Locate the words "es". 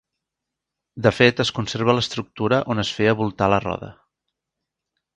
1.43-1.51, 2.87-2.95